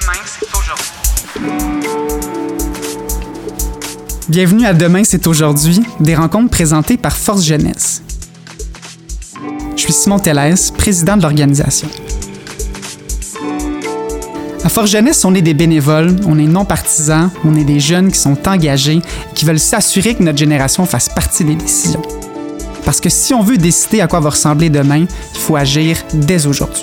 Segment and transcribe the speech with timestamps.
[0.00, 0.90] Demain, c'est aujourd'hui.
[4.28, 8.02] Bienvenue à Demain, c'est aujourd'hui, des rencontres présentées par Force Jeunesse.
[9.76, 11.86] Je suis Simon Tellès, président de l'organisation.
[14.64, 18.10] À Force Jeunesse, on est des bénévoles, on est non partisans, on est des jeunes
[18.10, 22.02] qui sont engagés et qui veulent s'assurer que notre génération fasse partie des décisions.
[22.84, 26.46] Parce que si on veut décider à quoi va ressembler demain, il faut agir dès
[26.46, 26.82] aujourd'hui.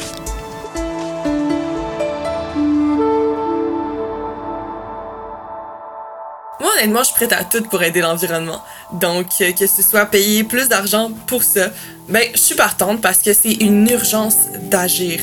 [6.81, 8.61] Honnêtement, je suis prête à tout pour aider l'environnement.
[8.93, 11.69] Donc, euh, que ce soit payer plus d'argent pour ça,
[12.09, 15.21] ben, je suis partante parce que c'est une urgence d'agir.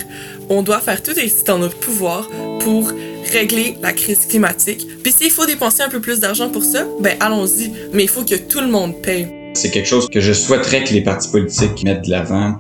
[0.48, 2.28] On doit faire tout ce qui est en notre pouvoir
[2.60, 2.92] pour
[3.32, 4.86] régler la crise climatique.
[5.02, 7.72] Puis s'il faut dépenser un peu plus d'argent pour ça, ben allons-y.
[7.92, 9.28] Mais il faut que tout le monde paye.
[9.54, 12.56] C'est quelque chose que je souhaiterais que les partis politiques mettent de l'avant.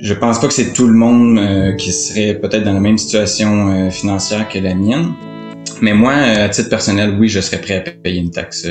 [0.00, 2.98] Je pense pas que c'est tout le monde euh, qui serait peut-être dans la même
[2.98, 5.14] situation euh, financière que la mienne.
[5.80, 8.66] Mais moi, euh, à titre personnel, oui, je serais prêt à payer une taxe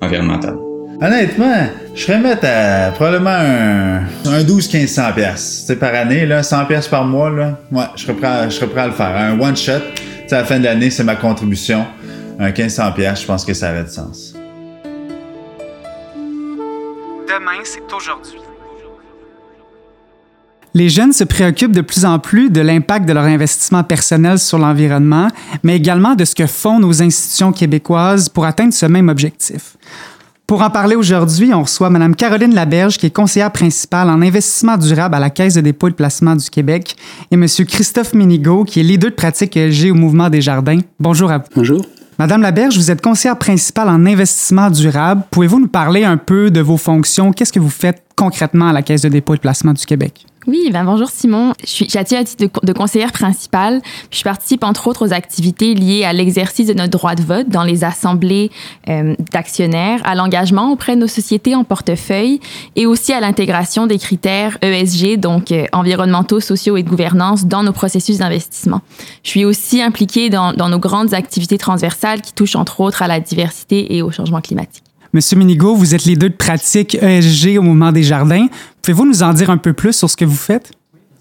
[0.00, 0.56] environnementale.
[1.00, 5.64] Honnêtement, je serais mettre à probablement un, un 12-1500 pièces.
[5.66, 7.56] C'est par année, là, 100 pièces par mois, là.
[7.70, 9.16] Ouais, je serais prêt à, je serais prêt à le faire.
[9.16, 9.72] Un one shot,
[10.30, 11.86] à la fin de l'année, c'est ma contribution.
[12.40, 14.34] Un 1500 pièces, je pense que ça aurait du sens.
[17.28, 18.40] Demain, c'est aujourd'hui.
[20.74, 24.58] Les jeunes se préoccupent de plus en plus de l'impact de leur investissement personnel sur
[24.58, 25.28] l'environnement,
[25.62, 29.76] mais également de ce que font nos institutions québécoises pour atteindre ce même objectif.
[30.46, 34.78] Pour en parler aujourd'hui, on reçoit Mme Caroline Laberge, qui est conseillère principale en investissement
[34.78, 36.96] durable à la Caisse de dépôt et de placement du Québec,
[37.30, 37.46] et M.
[37.46, 40.78] Christophe Minigo, qui est leader de pratique ESG au Mouvement des Jardins.
[40.98, 41.44] Bonjour à vous.
[41.54, 41.84] Bonjour.
[42.18, 45.22] Madame Laberge, vous êtes conseillère principale en investissement durable.
[45.30, 47.32] Pouvez-vous nous parler un peu de vos fonctions?
[47.32, 50.24] Qu'est-ce que vous faites concrètement à la Caisse de dépôt et de placement du Québec?
[50.48, 51.52] Oui, ben bonjour Simon.
[51.60, 53.82] Je suis j'attire à titre de, conseillère principale.
[54.10, 57.64] je participe entre autres aux activités liées à l'exercice de notre droit de vote dans
[57.64, 58.50] les assemblées
[58.88, 62.40] euh, d'actionnaires, à l'engagement auprès de nos sociétés en portefeuille
[62.76, 67.62] et aussi à l'intégration des critères ESG, donc euh, environnementaux, sociaux et de gouvernance, dans
[67.62, 68.80] nos processus d'investissement.
[69.24, 73.06] Je suis aussi impliquée dans, dans nos grandes activités transversales qui touchent entre autres à
[73.06, 74.87] la diversité et au changement climatique.
[75.14, 78.46] Monsieur Minigo, vous êtes leader de pratique ESG au Mouvement des Jardins.
[78.82, 80.72] Pouvez-vous nous en dire un peu plus sur ce que vous faites?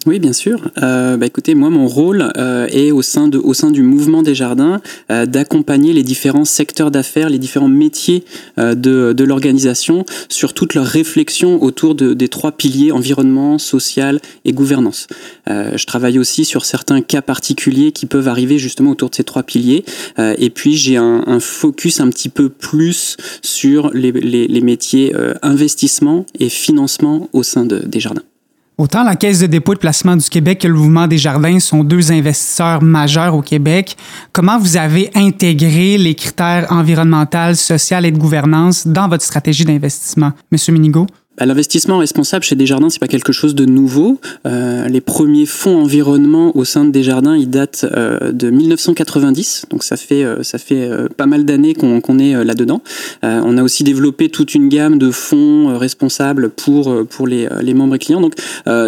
[0.07, 0.71] Oui, bien sûr.
[0.81, 4.79] Euh, bah, écoutez, moi, mon rôle euh, est au sein, du mouvement des jardins
[5.11, 8.23] euh, d'accompagner les différents secteurs d'affaires, les différents métiers
[8.57, 14.53] euh, de, l'organisation sur toute leur réflexion autour de, des trois piliers environnement, social et
[14.53, 15.07] gouvernance.
[15.47, 19.43] Je travaille aussi sur certains cas particuliers qui peuvent arriver justement autour de ces trois
[19.43, 19.83] piliers.
[20.17, 27.29] Et puis, j'ai un, focus un petit peu plus sur les, métiers investissement et financement
[27.33, 28.23] au sein de, des jardins.
[28.79, 31.59] Autant la Caisse de dépôt et de placement du Québec que le Mouvement des Jardins
[31.59, 33.97] sont deux investisseurs majeurs au Québec.
[34.33, 40.31] Comment vous avez intégré les critères environnementaux, sociaux et de gouvernance dans votre stratégie d'investissement?
[40.51, 41.07] Monsieur Minigo?
[41.37, 44.19] Bah, l'investissement responsable chez Desjardins, c'est pas quelque chose de nouveau.
[44.47, 49.83] Euh, les premiers fonds environnement au sein de Desjardins, ils datent euh, de 1990, donc
[49.83, 52.81] ça fait euh, ça fait euh, pas mal d'années qu'on qu'on est euh, là-dedans.
[53.21, 57.95] on a aussi développé toute une gamme de fonds responsables pour pour les, les membres
[57.95, 58.21] et clients.
[58.21, 58.33] Donc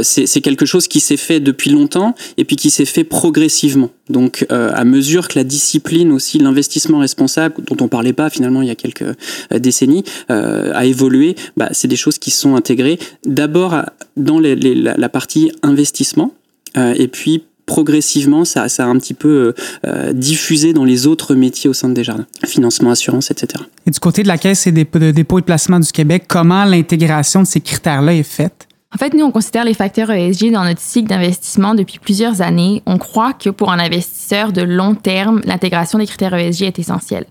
[0.02, 3.92] c'est quelque chose qui s'est fait depuis longtemps et puis qui s'est fait progressivement.
[4.10, 8.62] Donc, euh, à mesure que la discipline aussi, l'investissement responsable, dont on parlait pas finalement
[8.62, 13.00] il y a quelques euh, décennies, euh, a évolué, bah, c'est des choses qui intégrées
[13.26, 13.76] d'abord
[14.18, 16.34] dans les, les, la, la, partie investissement,
[16.76, 19.54] et puis progressivement, ça, ça a un petit peu
[19.86, 23.64] euh, diffusé dans les autres métiers au sein des jardins, financement, assurance, etc.
[23.86, 26.24] Et du côté de la Caisse et des de dépôt et de placement du Québec,
[26.28, 28.68] comment l'intégration de ces critères-là est faite?
[28.94, 32.82] En fait, nous, on considère les facteurs ESG dans notre cycle d'investissement depuis plusieurs années.
[32.88, 37.28] On croit que pour un investisseur de long terme, l'intégration des critères ESG est essentielle.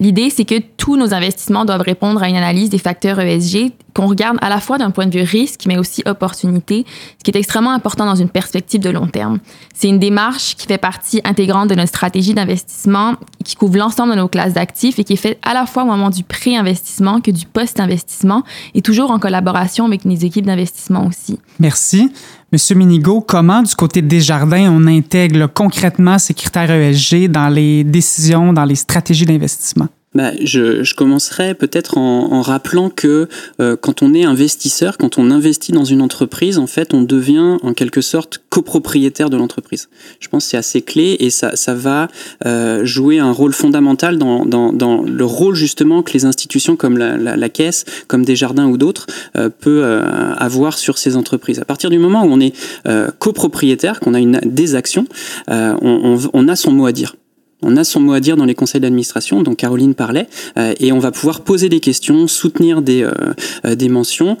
[0.00, 4.06] L'idée, c'est que tous nos investissements doivent répondre à une analyse des facteurs ESG qu'on
[4.06, 6.86] regarde à la fois d'un point de vue risque, mais aussi opportunité,
[7.18, 9.40] ce qui est extrêmement important dans une perspective de long terme.
[9.74, 14.18] C'est une démarche qui fait partie intégrante de notre stratégie d'investissement, qui couvre l'ensemble de
[14.18, 17.30] nos classes d'actifs et qui est faite à la fois au moment du pré-investissement que
[17.30, 18.42] du post-investissement
[18.74, 21.38] et toujours en collaboration avec nos équipes d'investissement aussi.
[21.58, 22.10] Merci.
[22.52, 27.84] Monsieur Minigo, comment du côté des jardins on intègre concrètement ces critères ESG dans les
[27.84, 29.86] décisions, dans les stratégies d'investissement?
[30.12, 33.28] Bah, je, je commencerai peut-être en, en, rappelant que
[33.60, 37.58] euh, quand on est investisseur, quand on investit dans une entreprise, en fait, on devient
[37.62, 39.88] en quelque sorte copropriétaire de l'entreprise.
[40.18, 42.08] Je pense que c'est assez clé et ça, ça va
[42.44, 46.98] euh, jouer un rôle fondamental dans, dans, dans, le rôle justement que les institutions comme
[46.98, 49.06] la, la, la Caisse, comme des jardins ou d'autres,
[49.36, 51.60] euh, peut euh, avoir sur ces entreprises.
[51.60, 52.56] À partir du moment où on est
[52.88, 55.06] euh, copropriétaire, qu'on a une, des actions,
[55.50, 57.14] euh, on, on, on a son mot à dire.
[57.62, 60.92] On a son mot à dire dans les conseils d'administration, dont Caroline parlait, euh, et
[60.92, 64.36] on va pouvoir poser des questions, soutenir des, euh, des mentions.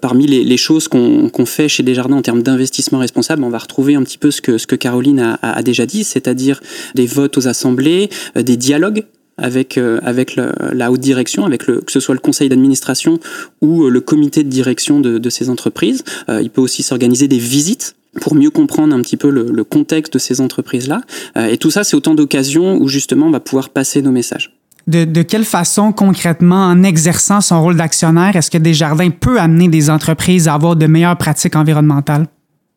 [0.00, 3.94] parmi les, les choses qu'on fait chez Desjardins en termes d'investissement responsable, on va retrouver
[3.94, 6.60] un petit peu ce que, ce que Caroline a, a déjà dit, c'est-à-dire
[6.94, 9.04] des votes aux assemblées, des dialogues
[9.38, 13.18] avec avec le, la haute direction, avec le que ce soit le conseil d'administration
[13.60, 16.04] ou le comité de direction de, de ces entreprises.
[16.28, 20.18] il peut aussi s'organiser des visites pour mieux comprendre un petit peu le, contexte de
[20.18, 21.00] ces entreprises-là.
[21.36, 24.52] Euh, et tout ça, c'est autant d'occasions où justement on va pouvoir passer nos messages.
[24.86, 29.90] De, quelle façon, concrètement, en exerçant son rôle d'actionnaire, est-ce que Desjardins peut amener des
[29.90, 32.26] entreprises à avoir de meilleures pratiques environnementales?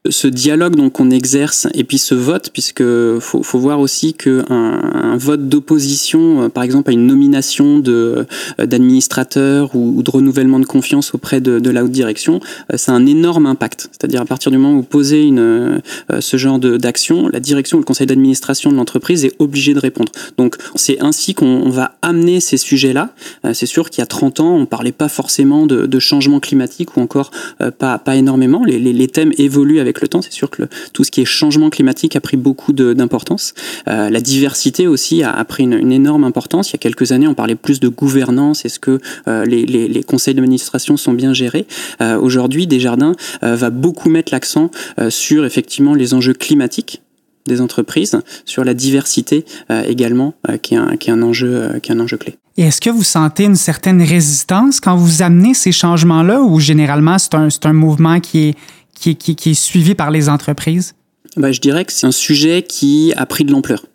[0.07, 2.83] Ce dialogue donc qu'on exerce et puis ce vote puisque
[3.19, 8.25] faut, faut voir aussi que un, vote d'opposition euh, par exemple à une nomination de
[8.59, 12.39] euh, d'administrateur ou, de renouvellement de confiance auprès de, de la haute direction
[12.71, 13.89] euh, ça a un énorme impact.
[13.91, 15.81] C'est-à-dire à partir du moment où vous posez une
[16.19, 20.11] ce genre d'action la direction ou le conseil d'administration de l'entreprise est obligé de répondre.
[20.37, 23.13] Donc c'est ainsi qu'on va amener ces sujets là
[23.53, 26.95] c'est sûr qu'il y a 30 ans on parlait pas forcément de, de changement climatique
[26.95, 27.31] ou encore
[27.77, 28.63] pas pas énormément.
[28.63, 30.21] Les, les, les thèmes évoluent avec avec le temps.
[30.21, 30.63] C'est sûr que
[30.93, 33.53] tout ce qui est changement climatique a pris beaucoup d'importance.
[33.87, 36.69] Euh, la diversité aussi a, pris une, énorme importance.
[36.69, 38.65] Il y a quelques années, on parlait plus de gouvernance.
[38.65, 41.65] Est-ce que euh, les, conseils d'administration sont bien gérés
[42.01, 44.69] euh, Aujourd'hui, Desjardins va beaucoup mettre l'accent
[45.09, 47.01] sur effectivement les enjeux climatiques
[47.47, 52.35] des entreprises, sur la diversité également, qui, est un, enjeu, qui est un enjeu clé.
[52.57, 57.17] Et est-ce que vous sentez une certaine résistance quand vous amenez ces changements-là ou généralement
[57.17, 58.55] c'est un mouvement qui est
[58.99, 60.93] qui, qui, qui est suivi par les entreprises?
[61.37, 63.85] Bah, je dirais que c'est un sujet qui a pris de l'ampleur.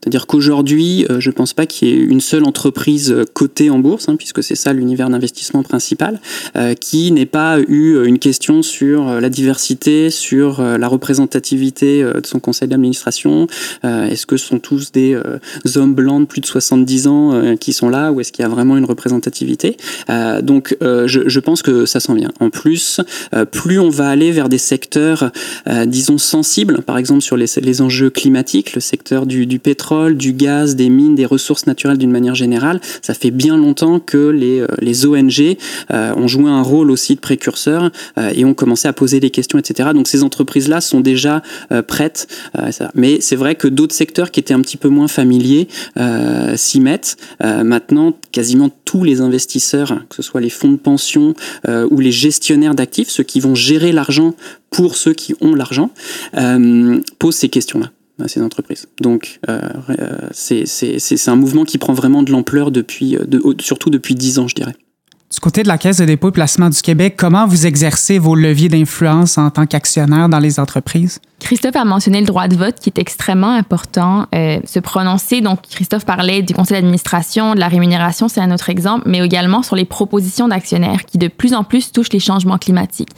[0.00, 3.70] C'est-à-dire qu'aujourd'hui, euh, je ne pense pas qu'il y ait une seule entreprise euh, cotée
[3.70, 6.20] en bourse, hein, puisque c'est ça l'univers d'investissement principal,
[6.56, 12.40] euh, qui n'ait pas eu une question sur la diversité, sur la représentativité de son
[12.40, 13.46] conseil d'administration.
[13.82, 15.18] est-ce que ce sont tous des
[15.76, 18.48] hommes blancs de plus de 70 ans qui sont là, ou est-ce qu'il y a
[18.48, 19.76] vraiment une représentativité?
[20.42, 22.32] Donc, je, pense que ça s'en vient.
[22.40, 23.00] En plus,
[23.50, 25.30] plus on va aller vers des secteurs,
[25.86, 29.85] disons, sensibles, par exemple sur les, enjeux climatiques, le secteur du pétrole,
[30.16, 32.80] du gaz, des mines, des ressources naturelles d'une manière générale.
[33.02, 35.56] Ça fait bien longtemps que les, euh, les ONG
[35.92, 39.30] euh, ont joué un rôle aussi de précurseur euh, et ont commencé à poser des
[39.30, 39.90] questions, etc.
[39.94, 41.42] Donc ces entreprises-là sont déjà
[41.86, 42.28] prêtes.
[42.94, 45.68] Mais c'est vrai que d'autres secteurs qui étaient un petit peu moins familiers
[46.54, 47.16] s'y mettent.
[47.42, 51.34] maintenant, quasiment tous les investisseurs, que ce soit les fonds de pension
[51.68, 54.34] ou les gestionnaires d'actifs, ceux qui vont gérer l'argent
[54.70, 55.90] pour ceux qui ont l'argent,
[57.18, 57.90] posent ces questions-là
[58.22, 58.88] à ces entreprises.
[59.00, 59.60] Donc, euh,
[59.90, 63.24] euh c'est un mouvement qui prend vraiment de l'ampleur depuis, euh,
[63.60, 64.74] surtout depuis dix ans, je dirais.
[65.32, 68.34] Du côté de la Caisse de dépôt et placement du Québec, comment vous exercez vos
[68.34, 71.20] leviers d'influence en tant qu'actionnaire dans les entreprises?
[71.38, 74.26] Christophe a mentionné le droit de vote qui est extrêmement important.
[74.34, 78.70] Euh, se prononcer, donc Christophe parlait du conseil d'administration, de la rémunération, c'est un autre
[78.70, 82.56] exemple, mais également sur les propositions d'actionnaires qui de plus en plus touchent les changements
[82.56, 83.10] climatiques.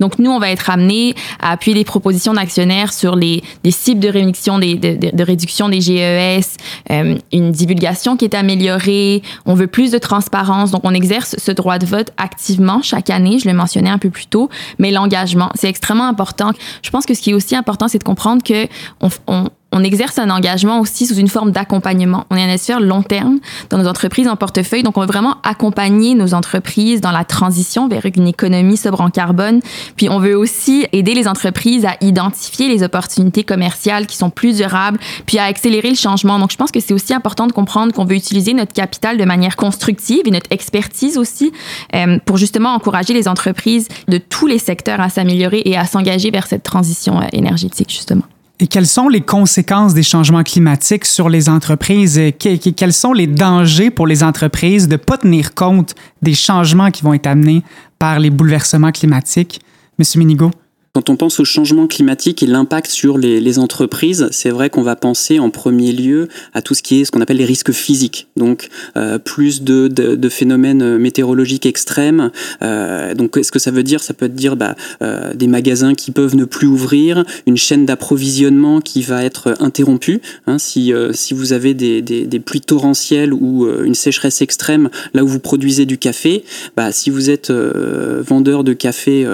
[0.00, 4.00] Donc nous, on va être amenés à appuyer les propositions d'actionnaires sur les, des cibles
[4.00, 6.56] de réduction des, de, de, réduction des GES,
[6.90, 11.52] euh, une divulgation qui est améliorée, on veut plus de transparence, donc on exerce ce
[11.52, 14.48] droit de vote activement chaque année, je le mentionnais un peu plus tôt,
[14.78, 16.52] mais l'engagement, c'est extrêmement important.
[16.82, 18.68] Je pense que ce qui est aussi important important, c'est de comprendre que
[19.00, 22.24] on, on, on exerce un engagement aussi sous une forme d'accompagnement.
[22.30, 25.36] On est un investisseur long terme dans nos entreprises en portefeuille, donc on veut vraiment
[25.42, 29.60] accompagner nos entreprises dans la transition vers une économie sobre en carbone.
[29.96, 34.56] Puis on veut aussi aider les entreprises à identifier les opportunités commerciales qui sont plus
[34.56, 36.38] durables, puis à accélérer le changement.
[36.38, 39.24] Donc je pense que c'est aussi important de comprendre qu'on veut utiliser notre capital de
[39.24, 41.52] manière constructive et notre expertise aussi
[41.94, 46.30] euh, pour justement encourager les entreprises de tous les secteurs à s'améliorer et à s'engager
[46.30, 48.22] vers cette transition euh, énergétique justement.
[48.58, 52.18] Et quelles sont les conséquences des changements climatiques sur les entreprises?
[52.38, 57.02] quels sont les dangers pour les entreprises de ne pas tenir compte des changements qui
[57.02, 57.62] vont être amenés
[57.98, 59.60] par les bouleversements climatiques?
[59.98, 60.50] Monsieur Minigo?
[60.96, 64.96] Quand on pense au changement climatique et l'impact sur les, entreprises, c'est vrai qu'on va
[64.96, 68.28] penser en premier lieu à tout ce qui est ce qu'on appelle les risques physiques.
[68.36, 72.30] Donc euh, plus de, phénomènes météorologiques extrêmes.
[72.62, 74.02] Euh, donc est-ce que ça veut dire?
[74.02, 78.80] Ça peut dire bah, euh, des magasins qui peuvent ne plus ouvrir, une chaîne d'approvisionnement
[78.80, 80.22] qui va être interrompue.
[80.46, 85.28] Hein, si, euh, si vous avez des, pluies torrentielles ou une sécheresse extrême là où
[85.28, 86.42] vous produisez du café,
[86.74, 89.26] bah, si vous êtes vendeur de café,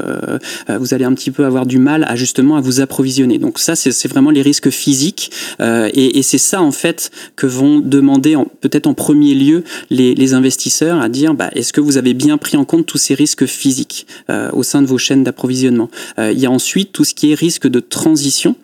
[0.69, 3.39] vous allez un petit peu avoir avoir du mal à justement à vous approvisionner.
[3.39, 5.31] Donc ça, c'est vraiment les risques physiques
[5.61, 10.35] euh, et, c'est ça en fait que vont demander peut-être en premier lieu les, les,
[10.35, 13.47] investisseurs à dire bah, est-ce que vous avez bien pris en compte tous ces risques
[13.47, 15.91] physiques euh, au sein de vos chaînes d'approvisionnement?
[16.19, 18.57] Euh, il y a ensuite tout ce qui est risque de transition.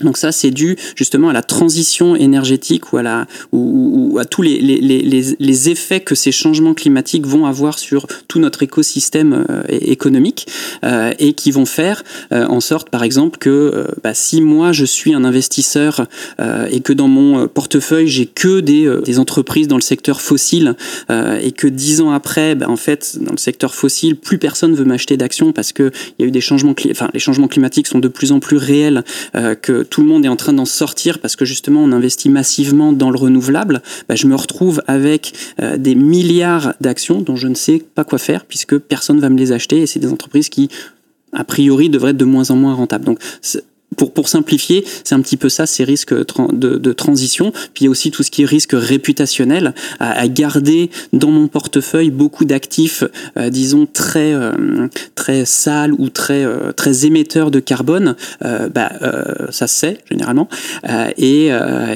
[0.00, 4.24] Donc ça, c'est dû justement à la transition énergétique ou à, la, ou, ou à
[4.24, 8.62] tous les, les, les, les, effets que ces changements climatiques vont avoir sur tout notre
[8.62, 10.46] écosystème euh, économique
[10.84, 14.72] euh, et qui vont faire euh, en sorte, par exemple, que euh, bah, si moi
[14.72, 16.06] je suis un investisseur
[16.40, 20.74] euh, et que dans mon portefeuille j'ai que des, des, entreprises dans le secteur fossile
[21.42, 24.84] et que dix ans après, bah, en fait, dans le secteur fossile, plus personne veut
[24.84, 27.98] m'acheter d'actions parce que il y a eu des changements, enfin les changements climatiques sont
[27.98, 29.04] de plus en plus réels
[29.62, 32.92] que tout le monde est en train d'en sortir parce que justement on investit massivement
[32.92, 37.54] dans le renouvelable, bah, je me retrouve avec euh, des milliards d'actions dont je ne
[37.54, 40.68] sais pas quoi faire puisque personne va me les acheter et c'est des entreprises qui
[41.32, 43.04] a priori devraient être de moins en moins rentables.
[43.04, 43.18] Donc
[43.96, 47.52] pour, pour simplifier, c'est un petit peu ça, ces risques de, de, transition.
[47.74, 51.30] Puis il y a aussi tout ce qui est risque réputationnel, à, à garder dans
[51.30, 53.04] mon portefeuille beaucoup d'actifs,
[53.38, 58.16] euh, disons, très, euh, très sales ou très, euh, très émetteurs de carbone.
[58.44, 60.48] Euh, bah, euh, ça se sait, généralement.
[61.16, 61.50] et,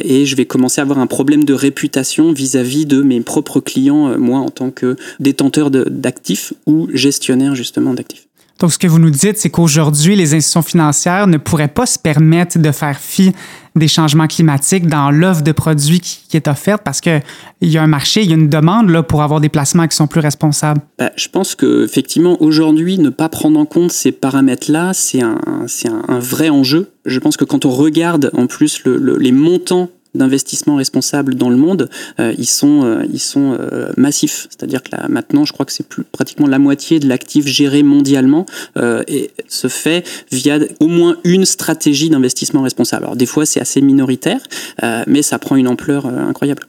[0.04, 3.60] et je vais commencer à avoir un problème de réputation vis-à-vis -vis de mes propres
[3.60, 8.29] clients, moi, en tant que détenteur d'actifs ou gestionnaire, justement, d'actifs.
[8.60, 11.98] Donc, ce que vous nous dites, c'est qu'aujourd'hui, les institutions financières ne pourraient pas se
[11.98, 13.32] permettre de faire fi
[13.74, 17.22] des changements climatiques dans l'offre de produits qui, est offerte parce qu'il
[17.62, 19.96] y a un marché, il y a une demande là, pour avoir des placements qui
[19.96, 20.80] sont plus responsables.
[20.98, 25.66] Ben, je pense qu'effectivement, aujourd'hui, ne pas prendre en compte ces paramètres-là, c'est un, un,
[26.08, 26.90] un, vrai enjeu.
[27.06, 31.50] Je pense que quand on regarde en plus le, le, les montants d'investissement responsable dans
[31.50, 31.88] le monde,
[32.18, 34.48] euh, ils sont, euh, ils sont euh, massifs.
[34.50, 37.82] C'est-à-dire que là, maintenant, je crois que c'est plus pratiquement la moitié de l'actif géré
[37.82, 43.04] mondialement euh, et se fait via au moins une stratégie d'investissement responsable.
[43.04, 44.40] Alors des fois, c'est assez minoritaire,
[44.82, 46.64] euh, mais ça prend une ampleur euh, incroyable.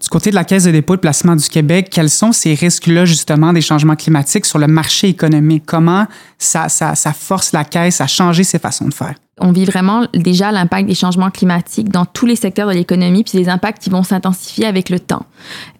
[0.00, 2.52] Du côté de la Caisse de dépôt et de placement du Québec, quels sont ces
[2.54, 5.64] risques-là, justement, des changements climatiques sur le marché économique?
[5.66, 6.06] Comment
[6.38, 9.14] ça, ça, ça force la Caisse à changer ses façons de faire?
[9.38, 13.38] On vit vraiment déjà l'impact des changements climatiques dans tous les secteurs de l'économie, puis
[13.38, 15.26] des impacts qui vont s'intensifier avec le temps.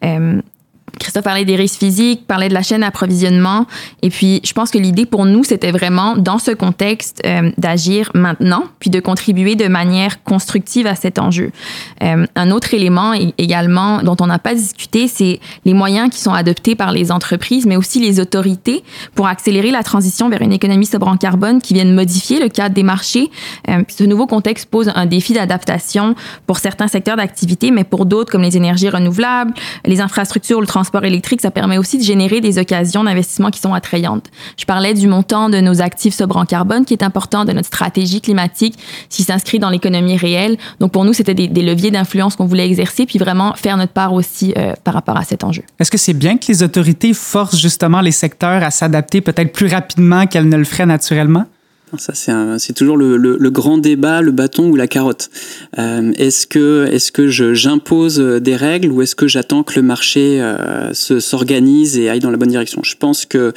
[0.04, 0.40] Euh,
[0.98, 3.66] Christophe parlait des risques physiques, parlait de la chaîne d'approvisionnement.
[4.02, 8.10] Et puis, je pense que l'idée pour nous, c'était vraiment, dans ce contexte, euh, d'agir
[8.14, 11.50] maintenant, puis de contribuer de manière constructive à cet enjeu.
[12.02, 16.32] Euh, un autre élément également dont on n'a pas discuté, c'est les moyens qui sont
[16.32, 18.82] adoptés par les entreprises, mais aussi les autorités
[19.14, 22.74] pour accélérer la transition vers une économie sobre en carbone qui viennent modifier le cadre
[22.74, 23.30] des marchés.
[23.68, 26.14] Euh, ce nouveau contexte pose un défi d'adaptation
[26.46, 29.52] pour certains secteurs d'activité, mais pour d'autres, comme les énergies renouvelables,
[29.84, 33.74] les infrastructures, le transport électrique, ça permet aussi de générer des occasions d'investissement qui sont
[33.74, 34.26] attrayantes.
[34.58, 37.66] Je parlais du montant de nos actifs sobres en carbone qui est important de notre
[37.66, 38.78] stratégie climatique,
[39.08, 40.56] qui s'inscrit dans l'économie réelle.
[40.80, 43.92] Donc pour nous, c'était des, des, leviers d'influence qu'on voulait exercer, puis vraiment faire notre
[43.92, 45.62] part aussi euh, par rapport à cet enjeu.
[45.78, 49.66] Est-ce que c'est bien que les autorités forcent justement les secteurs à s'adapter peut-être plus
[49.66, 51.46] rapidement qu'elles ne le feraient naturellement?
[51.98, 52.12] Ça,
[52.58, 55.30] c'est toujours le, le, le, grand débat, le bâton ou la carotte.
[55.78, 59.82] Euh, est-ce que, est -ce que j'impose des règles ou est-ce que j'attends que le
[59.82, 62.82] marché euh, s'organise et aille dans la bonne direction?
[62.82, 63.52] Je pense que.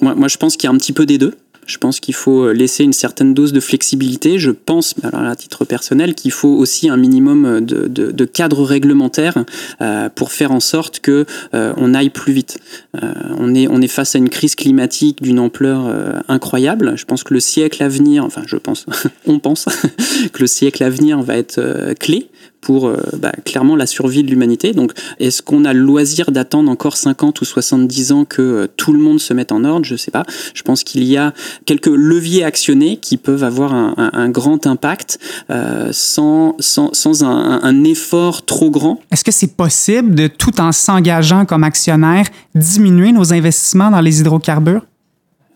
[0.00, 1.34] Moi je pense qu'il y a un petit peu des deux.
[1.68, 4.38] Je pense qu'il faut laisser une certaine dose de flexibilité.
[4.38, 8.64] Je pense, alors à titre personnel, qu'il faut aussi un minimum de, de, de cadre
[8.64, 9.44] réglementaire
[9.80, 12.58] euh, pour faire en sorte que euh, on aille plus vite.
[13.02, 16.94] Euh, on est on est face à une crise climatique d'une ampleur euh, incroyable.
[16.96, 18.86] Je pense que le siècle à venir, enfin je pense,
[19.26, 19.66] on pense
[20.32, 24.22] que le siècle à venir va être euh, clé pour euh, bah, clairement la survie
[24.22, 24.72] de l'humanité.
[24.72, 28.92] Donc, est-ce qu'on a le loisir d'attendre encore 50 ou 70 ans que euh, tout
[28.92, 29.84] le monde se mette en ordre?
[29.84, 30.24] Je sais pas.
[30.54, 31.32] Je pense qu'il y a
[31.64, 35.18] quelques leviers actionnés qui peuvent avoir un, grand impact
[35.50, 39.00] euh, sans, sans, sans un, un, effort trop grand.
[39.10, 44.20] Est-ce que c'est possible de, tout en s'engageant comme actionnaire, diminuer nos investissements dans les
[44.20, 44.82] hydrocarbures?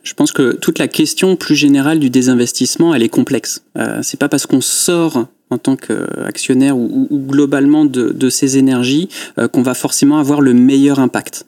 [0.03, 3.63] Je pense que toute la question plus générale du désinvestissement, elle est complexe.
[3.79, 8.59] Euh, c'est pas parce qu'on sort en tant qu'actionnaire ou, ou, globalement de, de ces
[8.59, 11.47] énergies euh, qu'on va forcément avoir le meilleur impact.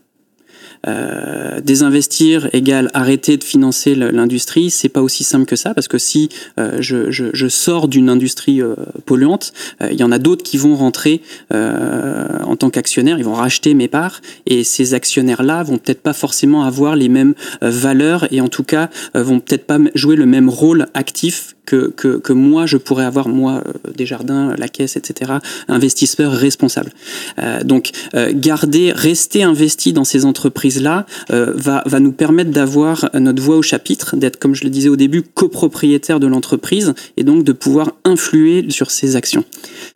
[0.87, 5.99] Euh, désinvestir égale arrêter de financer l'industrie, c'est pas aussi simple que ça parce que
[5.99, 8.75] si euh, je, je, je, sors d'une industrie euh,
[9.07, 11.23] polluante, euh, il y en a d'autres qui vont rentrer
[11.53, 16.13] euh, en tant qu'actionnaires, ils vont racheter mes parts et ces actionnaires-là vont peut-être pas
[16.13, 20.27] forcément avoir les mêmes euh, valeurs et en tout cas vont peut-être pas jouer le
[20.27, 24.97] même rôle actif que, que, que, moi je pourrais avoir, moi, euh, Desjardins, la caisse,
[24.97, 25.33] etc.,
[25.69, 26.93] investisseur responsable.
[27.39, 33.11] Euh, donc, euh, garder, rester investi dans ces entreprises-là euh, va, va nous permettre d'avoir
[33.15, 37.25] notre voix au chapitre, d'être, comme je le disais au début, copropriétaire de l'entreprise et
[37.25, 39.45] donc de pouvoir influer sur ses actions.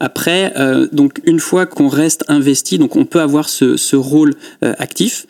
[0.01, 4.35] Après, euh, donc, une fois qu'on reste investi, donc on peut avoir ce, ce rôle
[4.61, 5.27] actif.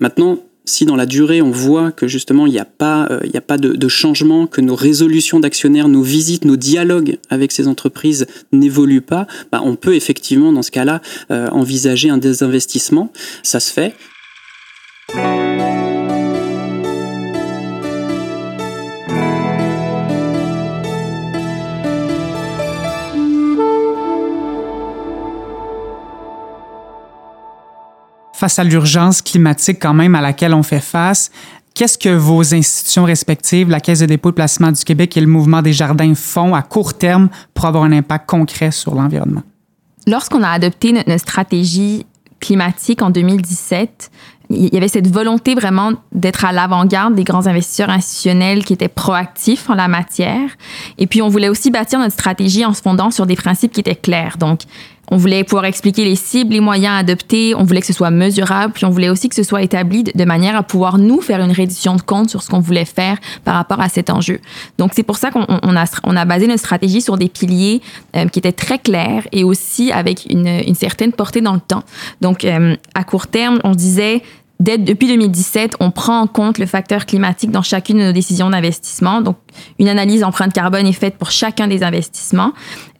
[0.00, 3.40] maintenant, si dans la durée on voit que justement il n'y a pas, euh, a
[3.40, 9.00] pas de, changement, que nos résolutions d'actionnaires, nos visites, nos dialogues avec ces entreprises n'évoluent
[9.00, 11.00] pas, bah, on peut effectivement dans ce cas-là
[11.30, 13.12] euh, envisager un désinvestissement.
[13.42, 13.94] Ça se fait.
[28.42, 31.30] Face à l'urgence climatique quand même à laquelle on fait face,
[31.74, 35.20] qu'est-ce que vos institutions respectives, la Caisse de dépôt et de placement du Québec et
[35.20, 39.42] le Mouvement des jardins font à court terme pour avoir un impact concret sur l'environnement?
[40.08, 42.04] Lorsqu'on a adopté notre stratégie
[42.40, 44.10] climatique en 2017,
[44.50, 48.88] il y avait cette volonté vraiment d'être à l'avant-garde des grands investisseurs institutionnels qui étaient
[48.88, 50.50] proactifs en la matière.
[50.98, 53.80] Et puis, on voulait aussi bâtir notre stratégie en se fondant sur des principes qui
[53.80, 54.36] étaient clairs.
[54.36, 54.62] Donc,
[55.12, 58.72] on voulait pouvoir expliquer les cibles, les moyens adoptés, on voulait que ce soit mesurable,
[58.72, 61.52] puis on voulait aussi que ce soit établi de manière à pouvoir nous faire une
[61.52, 64.40] réduction de compte sur ce qu'on voulait faire par rapport à cet enjeu.
[64.78, 67.82] Donc c'est pour ça qu'on a, basé notre stratégie sur des piliers
[68.16, 71.82] euh, qui étaient très clairs et aussi avec une, une certaine portée dans le temps.
[72.22, 74.22] Donc euh, à court terme, on disait
[74.62, 79.20] depuis 2017, on prend en compte le facteur climatique dans chacune de nos décisions d'investissement.
[79.20, 79.36] Donc,
[79.78, 82.52] une analyse empreinte carbone est faite pour chacun des investissements.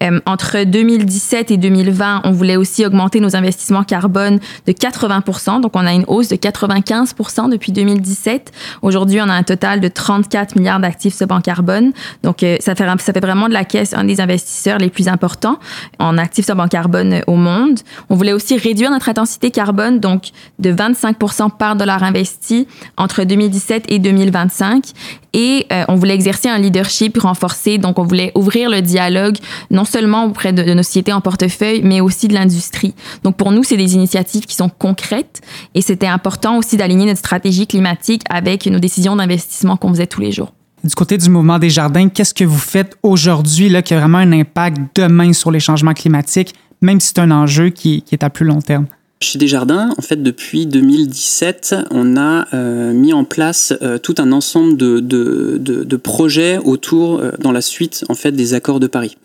[0.02, 5.72] Euh, entre 2017 et 2020, on voulait aussi augmenter nos investissements carbone de 80 Donc,
[5.74, 7.14] on a une hausse de 95
[7.50, 8.50] depuis 2017.
[8.82, 11.92] Aujourd'hui, on a un total de 34 milliards d'actifs sub en carbone.
[12.22, 15.58] Donc, euh, ça, fait, vraiment de la caisse un des investisseurs les plus importants
[15.98, 17.78] en actifs sub en carbone au monde.
[18.10, 21.18] On voulait aussi réduire notre intensité carbone, donc de 25
[21.58, 22.66] par dollar investi
[22.96, 24.84] entre 2017 et 2025.
[25.34, 29.36] Et euh, on voulait exercer un leadership renforcé, donc on voulait ouvrir le dialogue
[29.70, 32.94] non seulement auprès de, nos sociétés en portefeuille, mais aussi de l'industrie.
[33.24, 35.40] Donc pour nous, c'est des initiatives qui sont concrètes
[35.74, 40.20] et c'était important aussi d'aligner notre stratégie climatique avec nos décisions d'investissement qu'on faisait tous
[40.20, 40.52] les jours.
[40.84, 44.32] Du côté du mouvement des jardins, qu'est-ce que vous faites aujourd'hui qui a vraiment un
[44.32, 48.44] impact demain sur les changements climatiques, même si c'est un enjeu qui est à plus
[48.44, 48.86] long terme?
[49.22, 54.32] Chez Desjardins, en fait, depuis 2017, on a euh, mis en place euh, tout un
[54.32, 58.88] ensemble de, de, de, projets autour, euh, dans la suite, en fait, des accords de
[58.88, 59.16] Paris.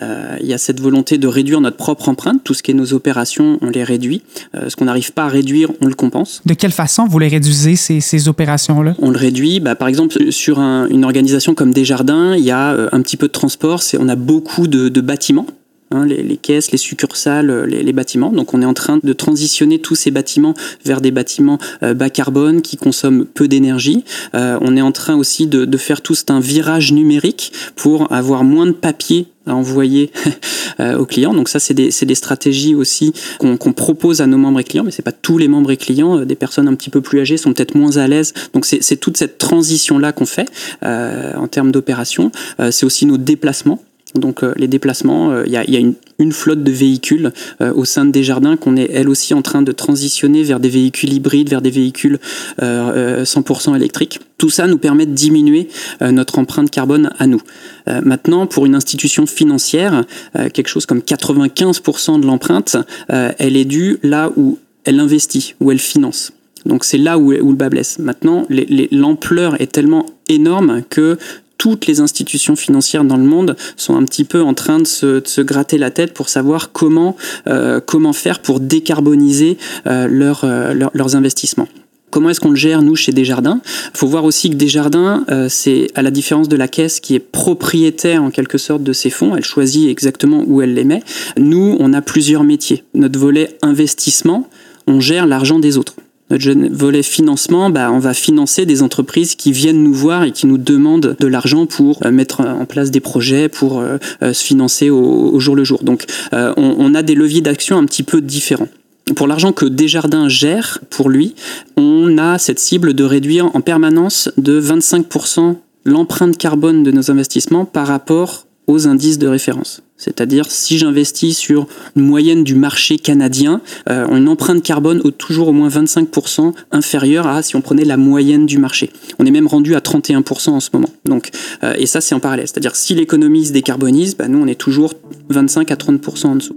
[0.00, 2.42] il y a cette volonté de réduire notre propre empreinte.
[2.42, 4.22] Tout ce qui est nos opérations, on les réduit.
[4.54, 6.40] ce qu'on n'arrive pas à réduire, on le compense.
[6.46, 8.94] De quelle façon vous les réduisez, ces, ces opérations-là?
[9.00, 9.60] On le réduit.
[9.60, 13.32] Bah, par exemple, sur une organisation comme Desjardins, il y a un petit peu de
[13.32, 13.82] transport.
[13.98, 15.46] On a beaucoup de, de bâtiments
[15.92, 18.30] Hein, les, caisses, les succursales, euh, les, bâtiments.
[18.30, 20.54] Donc on est en train de transitionner tous ces bâtiments
[20.86, 24.02] vers des bâtiments euh, bas carbone qui consomment peu d'énergie.
[24.34, 28.66] Euh, on est en train aussi de, faire tout un virage numérique pour avoir moins
[28.66, 30.12] de papier à envoyer
[30.78, 31.34] aux clients.
[31.34, 35.02] Donc ça, c'est des, stratégies aussi qu'on propose à nos membres et clients, mais c'est
[35.02, 36.24] pas tous les membres et clients.
[36.24, 38.32] Des personnes un petit peu plus âgées sont peut-être moins à l'aise.
[38.54, 40.48] Donc c'est toute cette transition-là qu'on fait
[40.82, 42.30] en termes d'opération.
[42.70, 43.82] c'est aussi nos déplacements.
[44.14, 45.80] Donc euh, les déplacements, euh, il y, a,
[46.18, 49.62] une, flotte de véhicules euh, au sein de Desjardins qu'on est elle aussi en train
[49.62, 52.18] de transitionner vers des véhicules hybrides, vers des véhicules
[52.60, 54.20] 100% électriques.
[54.38, 55.68] Tout ça nous permet de diminuer
[56.00, 57.40] notre empreinte carbone à nous.
[57.86, 60.04] maintenant, pour une institution financière,
[60.52, 62.76] quelque chose comme 95% de l'empreinte,
[63.08, 66.32] elle est due là où elle investit, où elle finance.
[66.66, 67.98] Donc c'est là où, où, le bas blesse.
[67.98, 68.46] Maintenant,
[68.90, 71.18] l'ampleur est tellement énorme que
[71.62, 75.40] toutes les institutions financières dans le monde sont un petit peu en train de se,
[75.42, 77.14] gratter la tête pour savoir comment,
[77.46, 80.08] euh, comment faire pour décarboniser euh,
[80.42, 81.68] euh, leurs investissements.
[82.10, 83.60] Comment est-ce qu'on le gère, nous, chez Desjardins?
[83.94, 87.20] Il faut voir aussi que Desjardins, c'est à la différence de la caisse qui est
[87.20, 91.04] propriétaire en quelque sorte de ses fonds, elle choisit exactement où elle les met.
[91.36, 92.82] Nous, on a plusieurs métiers.
[92.92, 94.48] Notre volet investissement,
[94.88, 95.94] on gère l'argent des autres.
[96.32, 100.46] Notre volet financement, bah, on va financer des entreprises qui viennent nous voir et qui
[100.46, 104.42] nous demandent de l'argent pour euh, mettre en place des projets, pour euh, euh, se
[104.42, 105.84] financer au, jour le jour.
[105.84, 108.68] Donc on, on a des leviers d'action un petit peu différents.
[109.14, 111.34] Pour l'argent que Desjardins gère pour lui,
[111.76, 117.64] on a cette cible de réduire en permanence de 25% l'empreinte carbone de nos investissements
[117.64, 119.82] par rapport aux indices de référence.
[119.96, 125.48] C'est-à-dire si j'investis sur une moyenne du marché canadien, euh, une empreinte carbone au, toujours
[125.48, 128.90] au moins 25% inférieure à si on prenait la moyenne du marché.
[129.18, 130.88] On est même rendu à 31% en ce moment.
[131.04, 131.30] Donc,
[131.62, 132.48] euh, et ça c'est en parallèle.
[132.48, 134.94] C'est-à-dire si l'économie se décarbonise, bah, nous on est toujours
[135.28, 136.56] 25 à 30% en dessous.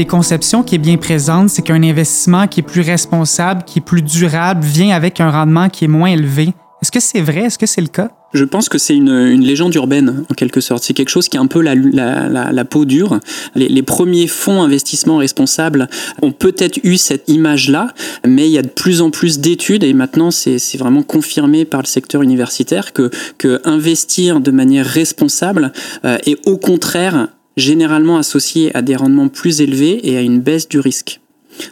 [0.00, 3.82] Des conceptions qui est bien présente, c'est qu'un investissement qui est plus responsable, qui est
[3.82, 6.54] plus durable, vient avec un rendement qui est moins élevé.
[6.80, 7.40] Est-ce que c'est vrai?
[7.40, 8.08] Est-ce que c'est le cas?
[8.32, 10.84] Je pense que c'est une, légende urbaine, en quelque sorte.
[10.84, 13.20] C'est quelque chose qui est un peu la, peau dure.
[13.54, 15.90] Les, premiers fonds investissements responsables
[16.22, 17.92] ont peut-être eu cette image-là,
[18.26, 21.82] mais il y a de plus en plus d'études, et maintenant c'est vraiment confirmé par
[21.82, 25.74] le secteur universitaire, que, que investir de manière responsable
[26.06, 30.68] euh, est au contraire généralement associé à des rendements plus élevés et à une baisse
[30.68, 31.20] du risque.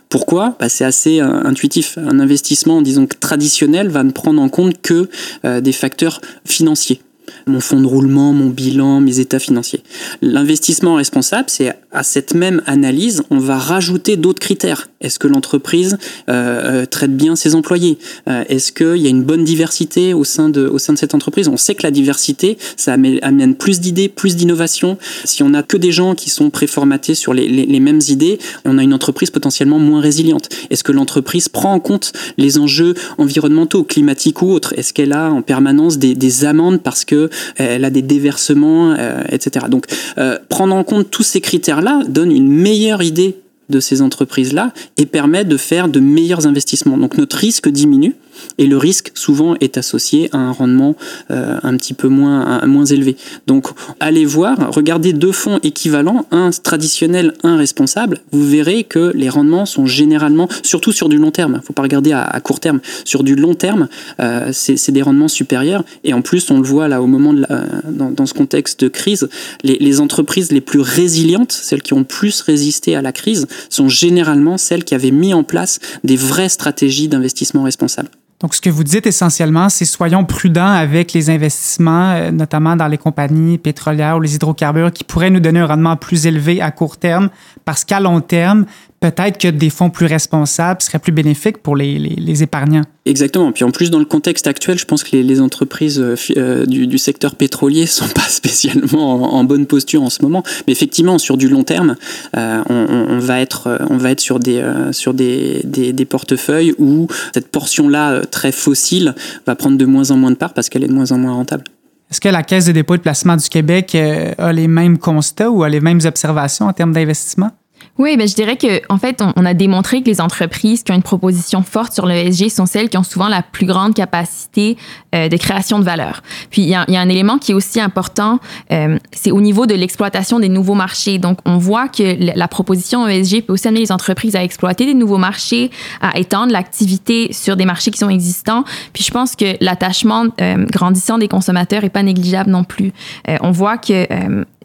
[0.08, 0.56] Pourquoi?
[0.58, 1.98] Bah, C'est assez euh, intuitif.
[1.98, 5.08] Un investissement, disons, traditionnel va ne prendre en compte que
[5.44, 7.00] euh, des facteurs financiers
[7.48, 9.82] mon fonds de roulement, mon bilan, mes états financiers.
[10.22, 14.88] L'investissement responsable, c'est à cette même analyse, on va rajouter d'autres critères.
[15.00, 15.96] Est-ce que l'entreprise
[16.28, 17.98] euh, euh traite bien ses employés?
[18.28, 21.14] Euh, Est-ce qu'il y a une bonne diversité au sein, de, au sein de cette
[21.14, 21.48] entreprise?
[21.48, 24.98] On sait que la diversité, ça amène plus d'idées, plus d'innovation.
[25.24, 28.38] Si on n'a que des gens qui sont préformatés sur les, les, les, mêmes idées,
[28.64, 30.48] on a une entreprise potentiellement moins résiliente.
[30.70, 34.74] Est-ce que l'entreprise prend en compte les enjeux environnementaux, climatiques ou autres?
[34.76, 39.22] Est-ce qu'elle a en permanence des, des amendes parce que elle a des déversements, euh,
[39.31, 39.66] etc.
[39.68, 39.87] Donc,
[40.18, 43.37] euh, prendre en compte tous ces critères-là donne une meilleure idée
[43.68, 46.96] de ces entreprises-là et permet de faire de meilleurs investissements.
[46.96, 48.14] Donc notre risque diminue
[48.59, 50.96] et le risque souvent est associé à un rendement
[51.31, 53.16] euh, un petit peu moins, moins élevé.
[53.46, 53.68] Donc
[54.01, 59.66] allez voir, regardez deux fonds équivalents, un traditionnel, un responsable, vous verrez que les rendements
[59.66, 62.81] sont généralement, surtout sur du long terme, il ne faut pas regarder à, court terme,
[63.05, 63.88] sur du long terme,
[64.20, 67.40] euh, c'est des rendements supérieurs et en plus on le voit là au moment de
[67.42, 69.29] la, dans, dans, ce contexte de crise,
[69.62, 73.88] les, les entreprises les plus résilientes, celles qui ont plus résisté à la crise, sont
[73.88, 78.11] généralement celles qui avaient mis en place des vraies stratégies d'investissement responsable.
[78.40, 82.87] Donc, ce que vous dites essentiellement, c'est soyons prudents avec les investissements, euh, notamment dans
[82.87, 86.70] les compagnies pétrolières ou les hydrocarbures, qui pourraient nous donner un rendement plus élevé à
[86.70, 87.31] court terme,
[87.64, 88.64] parce qu'à long terme,
[89.00, 92.82] peut-être que des fonds plus responsables seraient plus bénéfiques pour les, les, les, épargnants.
[93.06, 93.52] Exactement.
[93.52, 96.00] Puis en plus, dans le contexte actuel, je pense que les, les entreprises
[96.37, 100.42] euh, du, du, secteur pétrolier sont pas spécialement en, en, bonne posture en ce moment.
[100.66, 101.96] Mais effectivement, sur du long terme,
[102.37, 106.04] euh, on, on, va être, on va être sur des, euh, sur des, des, des,
[106.04, 109.14] portefeuilles où cette portion-là euh, très fossile
[109.46, 111.32] va prendre de moins en moins de part parce qu'elle est de moins en moins
[111.32, 111.64] rentable.
[112.11, 114.98] Est-ce que la Caisse de dépôt et de placement du Québec euh, a les mêmes
[114.98, 117.50] constats ou a les mêmes observations en termes d'investissement?
[117.98, 120.92] Oui, ben je dirais que en fait, on, on, a démontré que les entreprises qui
[120.92, 124.76] ont une proposition forte sur l'ESG sont celles qui ont souvent la plus grande capacité
[125.16, 126.22] euh, de création de valeur.
[126.50, 128.38] Puis il y, y, a un élément qui est aussi important,
[128.70, 131.18] euh, c'est au niveau de l'exploitation des nouveaux marchés.
[131.18, 134.94] Donc on voit que la proposition ESG peut aussi amener les entreprises à exploiter des
[134.94, 138.62] nouveaux marchés, à étendre l'activité sur des marchés qui sont existants.
[138.92, 142.92] Puis je pense que l'attachement euh, grandissant des consommateurs est pas négligeable non plus.
[143.28, 144.06] Euh, on voit que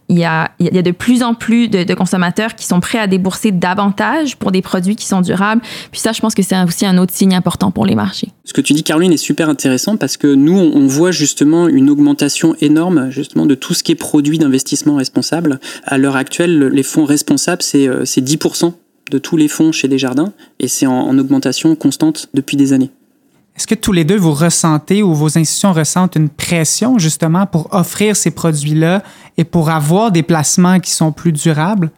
[0.09, 4.35] il y, a, de plus en plus de, consommateurs qui sont prêts à débourser davantage
[4.35, 5.61] pour des produits qui sont durables.
[5.91, 8.29] Puis ça, je pense que c'est aussi un autre signe important pour les marchés.
[8.43, 11.89] Ce que tu dis, Caroline, est super intéressant parce que nous, on voit justement une
[11.89, 15.59] augmentation énorme justement de tout ce qui est produit d'investissement responsable.
[15.85, 18.73] À l'heure actuelle, les fonds responsables, c'est 10%
[19.11, 22.91] de tous les fonds chez Desjardins et c'est en augmentation constante depuis des années.
[23.55, 27.71] Est-ce que tous les deux, vous ressentez ou vos institutions ressentent une pression justement pour
[27.73, 29.03] offrir ces produits-là
[29.37, 31.91] et pour avoir des placements qui sont plus durables?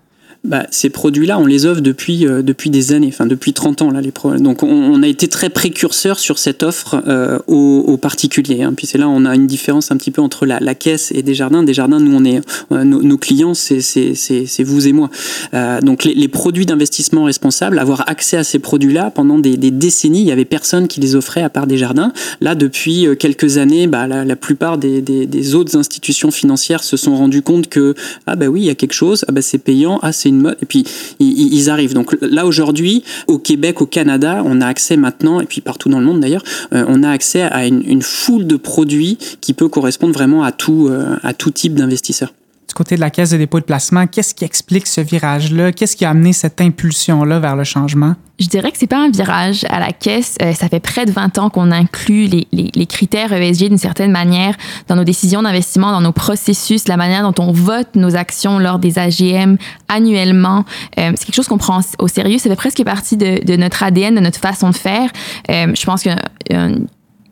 [0.45, 3.91] Bah, ces produits-là, on les offre depuis, euh, depuis des années, enfin depuis 30 ans.
[3.91, 7.83] Là, les pro Donc on, on, a été très précurseur sur cette offre euh, aux,
[7.87, 8.63] aux, particuliers.
[8.63, 8.73] Hein.
[8.75, 11.23] Puis c'est là on a une différence un petit peu entre la, la caisse et
[11.23, 11.63] Desjardins.
[11.63, 15.09] Desjardins, nous, on est, euh, nos, nos, clients, c'est vous et moi.
[15.53, 19.71] Euh, donc les, les produits d'investissement responsable, avoir accès à ces produits-là pendant des, des,
[19.71, 22.13] décennies, il y avait personne qui les offrait à part Desjardins.
[22.41, 26.83] Là, depuis euh, quelques années, bah, la, la plupart des, des, des, autres institutions financières
[26.83, 27.95] se sont rendues compte que
[28.27, 30.29] ah bah oui, il y a quelque chose, ah bah c'est payant, ah c'est
[30.61, 30.83] et puis
[31.19, 31.93] ils, arrivent.
[31.93, 35.99] Donc là aujourd'hui, au Québec, au Canada, on a accès maintenant, et puis partout dans
[35.99, 36.43] le monde d'ailleurs,
[36.73, 40.87] euh, on a accès à une, foule de produits qui peut correspondre vraiment à tout,
[40.89, 42.44] euh, à tout type d'investisseurs du
[42.75, 45.71] côté de la caisse de dépôt de placement, qu'est-ce qui explique ce virage-là?
[45.71, 48.15] Qu'est-ce qui a amené cette impulsion-là vers le changement?
[48.37, 50.35] Je dirais que c'est pas un virage à la caisse.
[50.41, 54.55] Euh, ça fait près de 20 ans qu'on inclut les, critères ESG d'une certaine manière
[54.89, 58.77] dans nos décisions d'investissement, dans nos processus, la manière dont on vote nos actions lors
[58.77, 59.55] des AGM
[59.87, 60.65] annuellement.
[60.99, 62.37] Euh, c'est quelque chose qu'on prend au sérieux.
[62.37, 65.09] Ça fait presque partie de, notre ADN, de notre façon de faire.
[65.49, 66.09] Euh, je pense que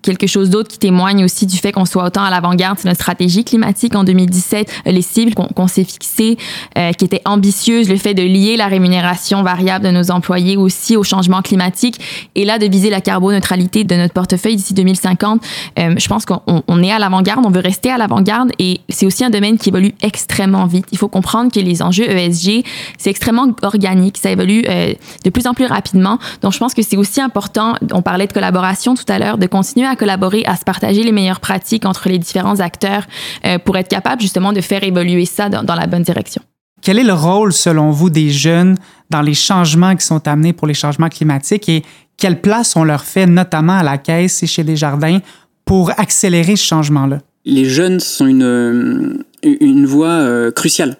[0.03, 2.77] quelque chose d'autre qui témoigne aussi du fait qu'on soit autant à l'avant-garde.
[2.79, 6.37] C'est notre stratégie climatique en 2017, les cibles qu'on s'est fixées,
[6.75, 11.03] qui étaient ambitieuses, le fait de lier la rémunération variable de nos employés aussi au
[11.03, 11.99] changement climatique
[12.35, 15.41] et là de viser la carboneutralité de notre portefeuille d'ici 2050.
[15.77, 19.29] je pense qu'on est à l'avant-garde, on veut rester à l'avant-garde et c'est aussi un
[19.29, 20.85] domaine qui évolue extrêmement vite.
[20.91, 22.63] Il faut comprendre que les enjeux ESG,
[22.97, 26.19] c'est extrêmement organique, ça évolue de plus en plus rapidement.
[26.41, 29.47] Donc je pense que c'est aussi important, on parlait de collaboration tout à l'heure, de
[29.47, 33.05] continuer à collaborer, à se partager les meilleures pratiques entre les différents acteurs
[33.45, 36.41] euh, pour être capable justement de faire évoluer ça dans, dans la bonne direction.
[36.81, 38.75] Quel est le rôle, selon vous, des jeunes
[39.09, 41.83] dans les changements qui sont amenés pour les changements climatiques et
[42.17, 45.19] quelle place on leur fait, notamment à la caisse et chez Desjardins,
[45.65, 47.19] pour accélérer ce changement-là?
[47.45, 50.97] Les jeunes sont une, une voie euh, cruciale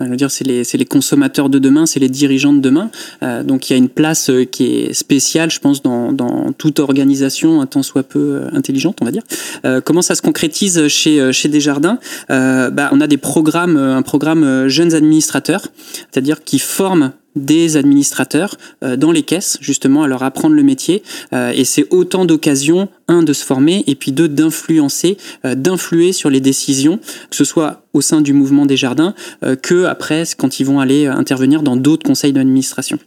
[0.00, 2.90] je veux dire, c'est les, les, consommateurs de demain, c'est les dirigeants de demain.
[3.22, 6.52] Euh, donc il y a une place euh, qui est spéciale, je pense, dans, dans
[6.52, 9.22] toute organisation un tant soit peu euh, intelligente, on va dire.
[9.64, 11.98] Euh, comment ça se concrétise chez, chez Desjardins?
[12.28, 15.68] Bah, On a des programmes, un programme jeunes administrateurs,
[16.10, 21.02] c'est-à-dire qui forment des administrateurs euh, dans les caisses, justement, à leur apprendre le métier.
[21.32, 26.12] Euh, et c'est autant d'occasions, un, de se former, et puis deux, d'influencer, euh, d'influer
[26.12, 26.98] sur les décisions,
[27.30, 29.14] que ce soit au sein du mouvement des jardins,
[29.62, 32.98] que après, quand ils vont aller intervenir dans d'autres conseils d'administration.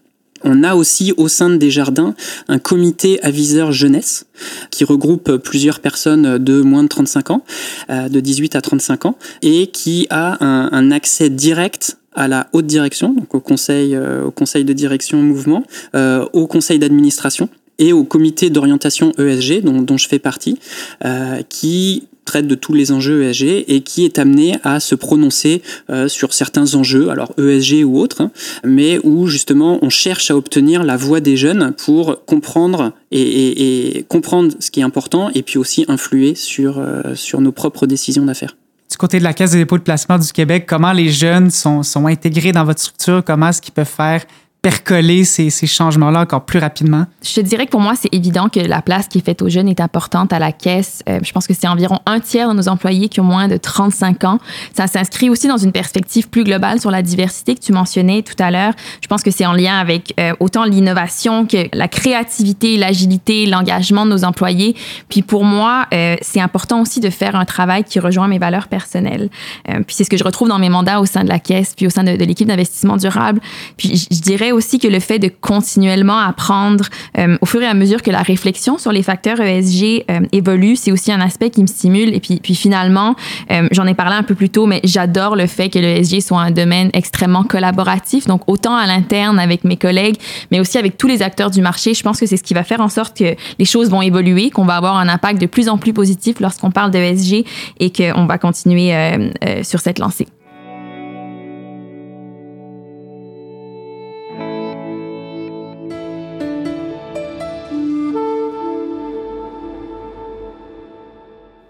[0.43, 2.15] On a aussi au sein des jardins
[2.47, 4.25] un comité aviseur jeunesse
[4.71, 7.43] qui regroupe plusieurs personnes de moins de 35 ans,
[7.89, 12.65] de 18 à 35 ans, et qui a un, un accès direct à la haute
[12.65, 15.63] direction, donc au conseil, euh, au conseil de direction mouvement,
[15.95, 20.59] euh, au conseil d'administration et au comité d'orientation ESG dont, dont, je fais partie,
[21.05, 25.63] euh, qui traite de tous les enjeux ESG et qui est amené à se prononcer
[25.89, 28.31] euh, sur certains enjeux, alors ESG ou autres, hein,
[28.63, 33.97] mais où justement on cherche à obtenir la voix des jeunes pour comprendre et, et,
[33.97, 37.87] et comprendre ce qui est important et puis aussi influer sur, euh, sur nos propres
[37.87, 38.55] décisions d'affaires
[38.89, 41.83] du côté de la Caisse de dépôt de placement du Québec, comment les jeunes sont,
[41.83, 44.23] sont intégrés dans votre structure, comment est-ce qu'ils peuvent faire
[44.61, 47.05] percoler ces, ces changements-là encore plus rapidement?
[47.23, 49.47] Je te dirais que pour moi, c'est évident que la place qui est faite aux
[49.47, 51.01] jeunes est importante à la caisse.
[51.07, 53.55] Euh, je pense que c'est environ un tiers de nos employés qui ont moins de
[53.55, 54.39] 35 ans.
[54.75, 58.35] Ça s'inscrit aussi dans une perspective plus globale sur la diversité que tu mentionnais tout
[58.39, 58.73] à l'heure.
[59.01, 64.05] Je pense que c'est en lien avec euh, autant l'innovation que la créativité, l'agilité, l'engagement
[64.05, 64.75] de nos employés.
[65.07, 68.67] Puis pour moi, euh, c'est important aussi de faire un travail qui rejoint mes valeurs
[68.67, 69.29] personnelles.
[69.65, 71.87] Puis c'est ce que je retrouve dans mes mandats au sein de la caisse, puis
[71.87, 73.39] au sein de, de l'équipe d'investissement durable.
[73.77, 76.85] Puis je, je dirais aussi que le fait de continuellement apprendre
[77.17, 80.75] euh, au fur et à mesure que la réflexion sur les facteurs ESG euh, évolue,
[80.75, 82.13] c'est aussi un aspect qui me stimule.
[82.13, 83.15] Et puis, puis finalement,
[83.51, 86.41] euh, j'en ai parlé un peu plus tôt, mais j'adore le fait que l'ESG soit
[86.41, 90.17] un domaine extrêmement collaboratif, donc autant à l'interne avec mes collègues,
[90.51, 91.93] mais aussi avec tous les acteurs du marché.
[91.93, 94.49] Je pense que c'est ce qui va faire en sorte que les choses vont évoluer,
[94.49, 97.45] qu'on va avoir un impact de plus en plus positif lorsqu'on parle d'ESG
[97.79, 100.27] et qu'on va continuer euh, euh, sur cette lancée.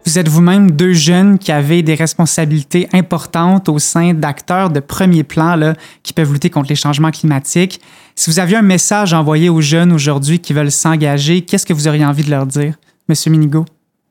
[0.09, 5.23] Vous êtes vous-même deux jeunes qui avaient des responsabilités importantes au sein d'acteurs de premier
[5.23, 7.79] plan là, qui peuvent lutter contre les changements climatiques.
[8.15, 11.73] Si vous aviez un message à envoyer aux jeunes aujourd'hui qui veulent s'engager, qu'est-ce que
[11.73, 12.73] vous auriez envie de leur dire,
[13.07, 13.65] Monsieur Minigo?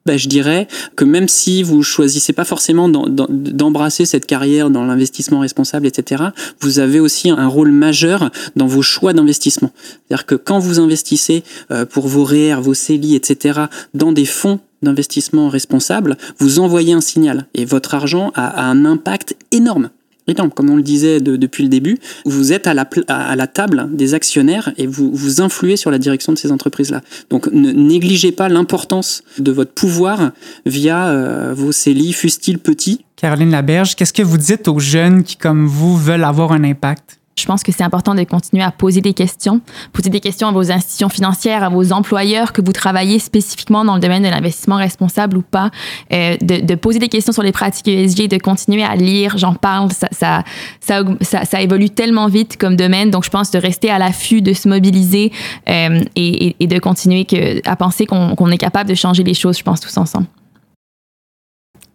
[0.06, 5.40] Ben, je dirais que même si vous choisissez pas forcément d'embrasser cette carrière dans l'investissement
[5.40, 6.26] responsable, etc.,
[6.60, 9.72] vous avez aussi un rôle majeur dans vos choix d'investissement.
[10.06, 13.62] C'est-à-dire que quand vous investissez euh, pour vos REER, vos CELI, etc.,
[13.94, 19.36] dans des fonds d'investissement responsable, vous envoyez un signal et votre argent a, un impact
[19.52, 19.90] énorme.
[20.26, 20.50] énorme.
[20.50, 23.88] Comme on le disait de, depuis le début, vous êtes à la, à la table
[23.92, 27.02] des actionnaires et vous, vous influez sur la direction de ces entreprises-là.
[27.30, 30.32] Donc ne négligez pas l'importance de votre pouvoir
[30.66, 33.04] via euh, vos CELI, fussent-ils petits.
[33.16, 37.17] Caroline Laberge, qu'est-ce que vous dites aux jeunes qui, comme vous, veulent avoir un impact?
[37.38, 39.60] Je pense que c'est important de continuer à poser des questions,
[39.92, 43.94] poser des questions à vos institutions financières, à vos employeurs, que vous travaillez spécifiquement dans
[43.94, 45.70] le domaine de l'investissement responsable ou pas,
[46.12, 49.38] euh, de, de, poser des questions sur les pratiques ESG, de continuer à lire.
[49.38, 50.44] J'en parle, ça, ça,
[50.80, 54.42] ça, ça, ça évolue tellement vite comme domaine, donc je pense de rester à l'affût,
[54.42, 55.32] de se mobiliser
[55.68, 59.34] euh, et, et, de continuer que, à penser qu'on qu est capable de changer les
[59.34, 60.26] choses, je pense, tous ensemble.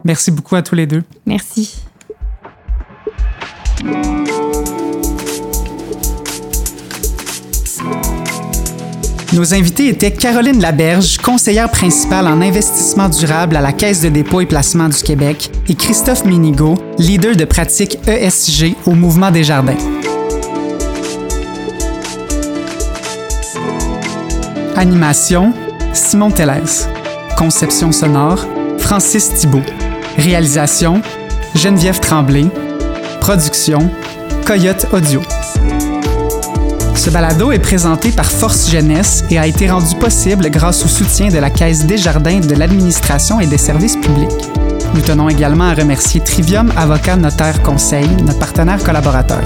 [0.03, 1.03] Merci beaucoup à tous les deux.
[1.25, 1.75] Merci.
[9.33, 14.41] Nos invités étaient Caroline Laberge, conseillère principale en investissement durable à la Caisse de dépôt
[14.41, 19.77] et placement du Québec, et Christophe Minigo, leader de pratique ESG au Mouvement des Jardins.
[24.75, 25.51] Animation,
[25.93, 26.85] Simon Tellez.
[27.35, 28.45] conception sonore,
[28.77, 29.61] Francis Thibault.
[30.15, 31.01] Réalisation,
[31.55, 32.45] Geneviève Tremblay.
[33.19, 33.89] Production,
[34.45, 35.21] Coyote Audio.
[37.03, 41.27] Ce balado est présenté par Force Jeunesse et a été rendu possible grâce au soutien
[41.27, 44.29] de la Caisse Desjardins de l'administration et des services publics.
[44.95, 49.41] Nous tenons également à remercier Trivium Avocat Notaire Conseil, notre partenaire collaborateur.